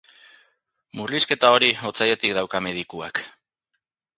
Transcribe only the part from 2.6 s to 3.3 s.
medikuak.